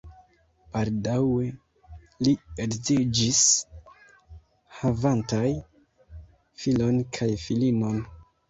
Baldaŭe 0.75 1.49
li 2.27 2.33
edziĝis, 2.65 3.43
havantaj 4.79 5.45
filon 6.65 7.03
kaj 7.21 7.33
filinon. 7.47 8.05